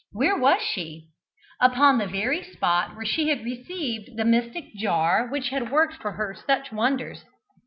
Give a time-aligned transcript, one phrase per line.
[0.13, 1.09] Where was she?
[1.59, 6.13] Upon the very spot where she had received the mystic jar which had worked for
[6.13, 7.23] her such wonders.